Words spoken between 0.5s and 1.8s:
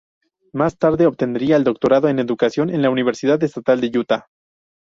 Más tarde obtendría el